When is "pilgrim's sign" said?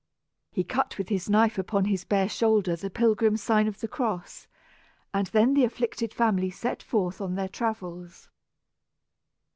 2.89-3.67